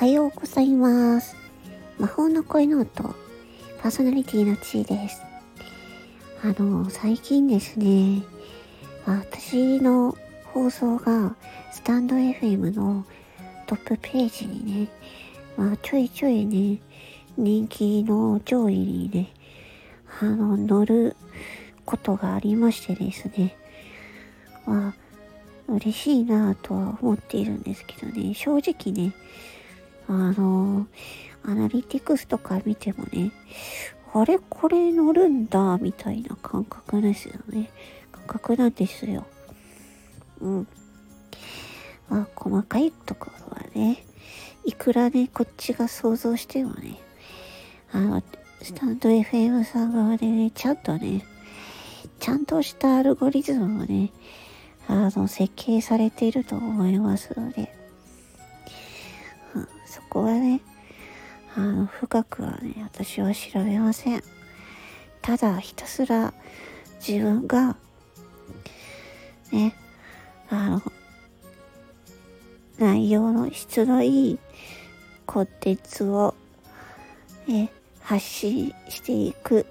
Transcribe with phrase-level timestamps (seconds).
[0.00, 1.36] はようございます。
[1.98, 3.14] 魔法の声の音、
[3.82, 5.20] パーソナリティのちーです。
[6.42, 8.22] あの、最近ですね、
[9.04, 10.16] 私の
[10.54, 11.36] 放送が
[11.70, 13.04] スタンド FM の
[13.66, 14.88] トップページにね、
[15.58, 16.80] まあ、ちょいちょいね、
[17.36, 19.28] 人気の上位にね、
[20.22, 21.14] あの、乗る
[21.84, 23.54] ことがありましてですね、
[24.64, 24.94] ま
[25.68, 29.12] あ、嬉しいなぁとは思っているんですけどね、正直ね、
[30.14, 30.86] あの、
[31.44, 33.32] アナリティクスとか見てもね、
[34.12, 37.70] あれこれ乗るんだ、みたいな感覚ですよね。
[38.12, 39.26] 感覚なんですよ。
[40.40, 40.66] うん。
[42.08, 44.04] まあ、細かいところはね、
[44.64, 46.98] いくらね、こっちが想像してもね、
[47.92, 48.22] あの、
[48.62, 51.24] スタンド FM さん側でね、ちゃんとね、
[52.18, 54.10] ちゃんとしたアルゴリズムをね、
[54.88, 57.79] あの、設計されていると思いますので、
[59.90, 60.60] そこはね、
[61.56, 64.22] あの、深くはね、私は調べません。
[65.20, 66.32] ただ、ひたすら
[67.06, 67.76] 自分が、
[69.50, 69.74] ね、
[70.48, 70.82] あの、
[72.78, 74.38] 内容の質のいい
[75.26, 76.36] コンテンツを、
[77.48, 79.66] ね、発信していく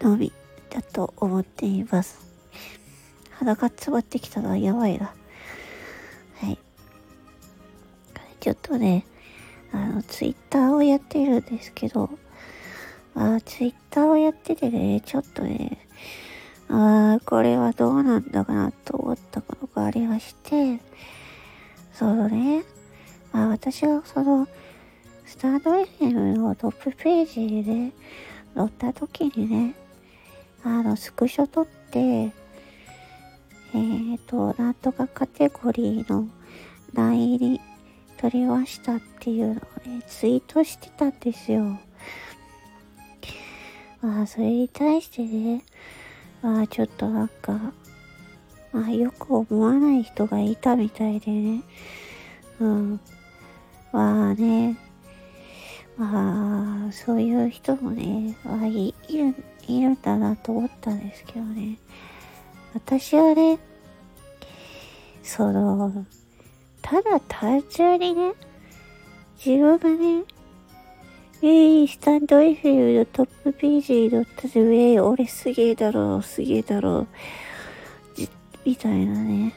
[0.00, 0.32] のみ
[0.70, 2.18] だと思っています。
[3.32, 5.12] 鼻が詰まってきたのはやばいな。
[6.36, 6.58] はい。
[8.40, 9.04] ちょっとね、
[9.72, 12.10] あの、ツイッターをやってるんですけど、
[13.14, 15.86] あツイッターをやっててね、ちょっとね、
[16.68, 20.80] あこれはどうなんだかなと思ったことがありまして、
[21.92, 22.64] そのね、
[23.32, 24.48] まあ私はその、
[25.26, 27.92] スタンド FM のトップページにね、
[28.54, 29.74] 載った時にね、
[30.64, 36.28] あの、スクショ撮って、えーと、なんとかカテゴリーの
[36.92, 37.38] 内
[38.20, 39.54] に取りましたっていうのを
[39.88, 41.78] ね、ツイートしてたんですよ。
[44.02, 45.64] まあ、それに対してね、
[46.42, 47.72] まあ、ちょっとなんか、
[48.72, 51.62] まあ、よく思わない人がいたみたいでね、
[52.60, 53.00] うん。
[53.92, 54.76] まあね、
[55.96, 59.34] まあ、そういう人もね、まあ、いいる、
[59.66, 61.78] いるんだなと思ったんですけどね。
[62.74, 63.58] 私はね、
[65.22, 66.06] その、
[66.82, 68.32] ただ単純にね、
[69.44, 70.24] 自分がね、
[71.42, 77.06] えー、スタンド FM のトップページに載ったで、えー、俺すげえだろう、すげえだろ、
[78.14, 78.28] じ
[78.64, 79.54] みたいなね。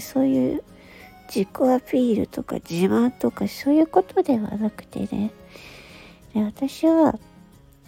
[0.00, 0.64] そういう
[1.28, 5.30] 自己アピールとか自慢とかそういうことではなくてね。
[6.32, 7.18] で私は、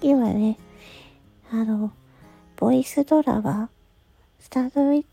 [0.00, 0.58] 今ね、
[1.50, 1.92] あの、
[2.56, 3.68] ボイスドラマ、
[4.40, 5.04] スタンドウィ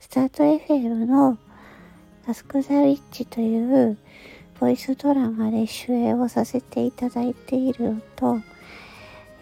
[0.00, 1.38] スタート FM の
[2.26, 3.98] アスク・ザ・ウィッチという
[4.58, 8.38] ボイスドラマで主演をさせていただいているのと、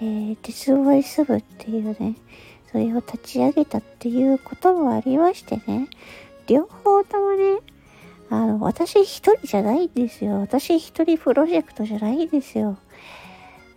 [0.00, 2.16] えー、デスボイス部っていうね、
[2.72, 5.88] それを立ち上げたっていうこともありましてね、
[6.48, 7.60] 両方ともね、
[8.30, 10.40] あの、私一人じゃないんですよ。
[10.40, 12.78] 私一人プロジェクトじゃないんですよ。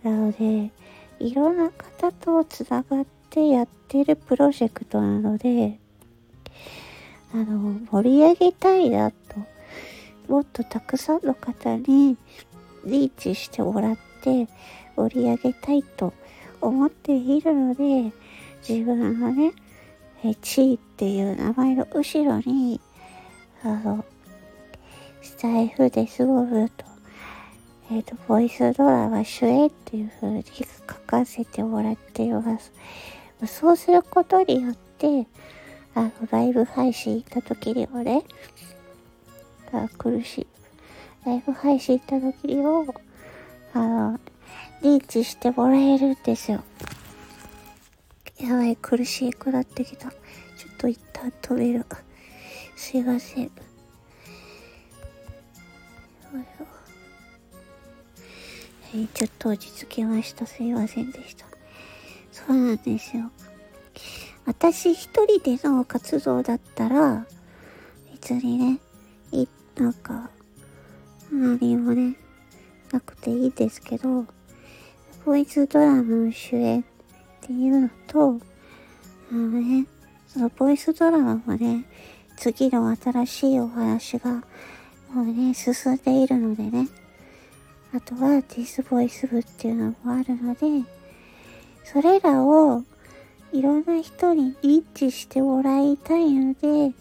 [0.02, 0.72] なので、
[1.20, 5.78] いろんな方とつながってやってるプロジェクトなので、
[7.36, 9.16] あの、盛り上げたいなと、
[10.26, 12.16] もっとたくさんの方に
[12.86, 14.48] リーチしてもらって
[14.96, 16.14] 盛り上げたいと
[16.62, 18.10] 思っているので、
[18.66, 19.52] 自分がね、
[20.24, 22.80] えチーっていう名前の後ろに、
[23.62, 24.02] あの、
[25.20, 26.86] スタイフですごくと、
[27.90, 32.72] えっ、と、ボイスドラマ主演っていう風に書かせてもらっています。
[33.46, 35.26] そうすることによって、
[35.96, 38.22] あの、ライブ配信行った時にもね、
[39.72, 40.46] あ苦しい。
[41.24, 42.94] ライブ配信行った時にも、
[43.72, 44.20] あの、
[44.82, 46.62] リーチしてもらえるんですよ。
[48.38, 50.10] やばい、苦しくなってきた。
[50.10, 50.16] ちょ
[50.70, 51.86] っと一旦止める。
[52.76, 53.44] すいません。
[53.44, 53.50] よい
[56.30, 56.66] しょ
[58.98, 60.44] はい、ちょっと落ち着きました。
[60.44, 61.46] すいませんでした。
[62.30, 63.30] そうなんですよ。
[64.46, 67.26] 私一人での活動だったら、
[68.12, 68.78] 別にね、
[69.32, 70.30] い、なんか、
[71.32, 72.16] 何もね、
[72.92, 74.24] なくていいですけど、
[75.24, 76.84] ボイスドラマの主演っ
[77.40, 78.40] ていうのと、
[79.32, 79.84] あのね、
[80.28, 81.84] そのボイスドラマもね、
[82.36, 84.44] 次の新しいお話が、
[85.12, 86.88] もうね、進んでいるのでね、
[87.92, 90.88] あとはディスボイス部っていうのもあるので、
[91.82, 92.84] それらを
[93.52, 96.94] いろんな人にリーチしてもらいたいので、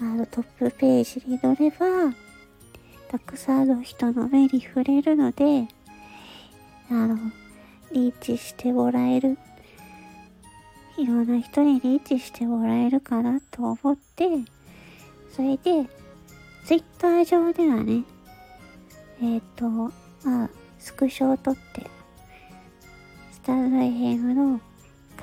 [0.00, 2.14] あのトップページに載れば、
[3.08, 5.66] たくさんの人の目に触れるので、
[6.90, 7.18] あの、
[7.92, 9.36] リーチしてもらえる。
[10.96, 14.26] いろんな人にリーチしてもらえるかなと思って、
[15.34, 15.88] それで、
[16.64, 18.04] ツイッター上ではね、
[19.20, 19.68] えっ、ー、と、
[20.24, 21.86] まあ、スクショを撮って、
[23.32, 24.60] スタンド FM の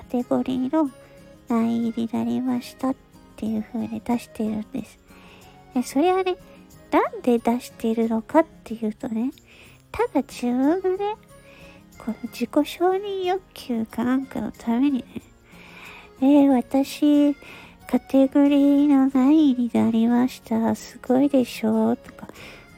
[0.10, 0.90] テゴリーの
[1.48, 2.96] 何位になりましたっ
[3.36, 5.00] ていう風に出してるんです。
[5.74, 6.38] でそれはね、
[6.92, 9.32] なんで出しているのかっていうとね、
[9.92, 11.16] ただ自分がね、
[11.98, 15.06] この自己承認欲求かなんかのためにね、
[16.22, 17.36] えー、私、
[17.90, 20.76] カテゴリーの何位になりました。
[20.76, 22.28] すごいでしょうとか、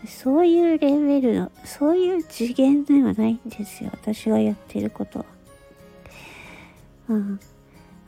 [0.05, 3.89] そういうレベルの、そういう次元ではないんですよ。
[3.93, 5.25] 私がやってることは。
[7.09, 7.39] うん。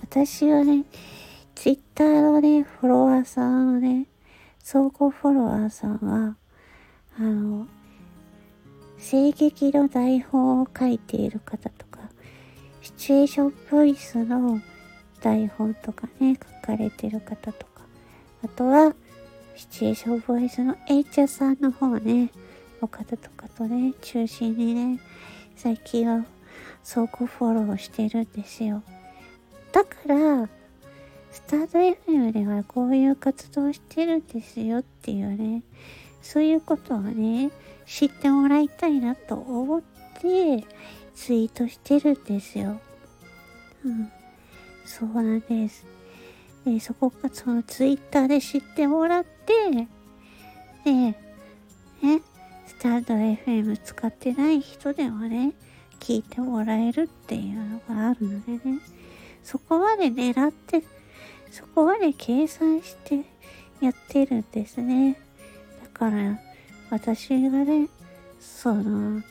[0.02, 0.86] 私はね、
[1.56, 4.08] ツイッターのね、フォロワーさんのね、
[4.60, 6.38] 総合フォロワーさんは、
[7.18, 7.68] あの、
[9.00, 12.00] 声劇の台本を書いている方とか、
[12.82, 14.62] シチュエーションボイスの
[15.20, 17.82] 台本とかね、書かれてる方とか、
[18.44, 18.94] あとは、
[19.56, 22.32] シチュエーションボイスのエイチャさんの方ね、
[22.82, 25.00] お方とかとね、中心にね、
[25.56, 26.24] 最近は
[26.84, 28.84] 相互フォローしてるんですよ。
[29.72, 30.50] だから、
[31.32, 35.64] スタート FM ではこういう活動してるんですよっていうね、
[36.22, 37.52] そういうことをね、
[37.86, 40.66] 知ってもらいたいなと思って
[41.16, 42.80] ツイートしてるんですよ。
[43.86, 44.12] うん。
[44.86, 45.86] そうなんです。
[46.66, 49.88] で、そこがそのツイッターで知ってもらって、
[50.84, 51.16] で、ね、
[52.68, 55.54] スタンド FM 使ってない人でもね、
[56.02, 58.80] 聞いてもらえるっていうのがあるのでね、
[59.44, 60.84] そこまで狙って、
[61.52, 63.24] そこまで計算して
[63.80, 65.14] やってるんですね。
[65.82, 66.40] だから、
[66.90, 67.88] 私がね、
[68.40, 69.22] その、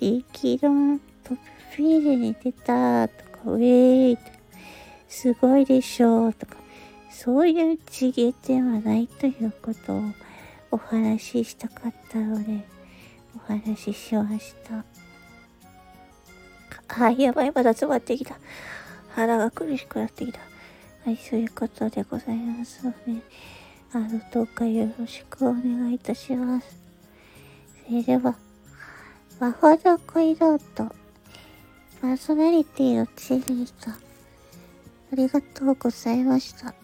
[0.00, 1.40] 人気のトップ
[1.76, 4.30] フィールに出たとか、ウェーイとか、
[5.08, 6.56] すごいでしょうとか、
[7.10, 10.02] そういう次元ではないということを
[10.72, 12.66] お話ししたかったので、
[13.36, 14.91] お話ししました。
[16.98, 18.36] あ、やばい、まだ詰まってきた。
[19.14, 20.40] 腹が苦しくなってきた。
[21.04, 23.22] はい、そういうことでございますので、
[23.92, 26.76] あの、どうかよろしくお願いいたします。
[27.86, 28.36] それでは、
[29.40, 30.94] 魔法の恋ロート、
[32.00, 33.96] パーソナリティのチェリーと、あ
[35.14, 36.81] りがとうございました。